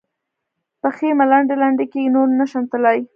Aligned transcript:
پښې 0.81 1.09
مې 1.17 1.25
لنډې 1.31 1.55
لنډې 1.61 1.85
کېږي؛ 1.91 2.13
نور 2.15 2.27
نه 2.39 2.45
شم 2.51 2.63
تلای. 2.71 2.99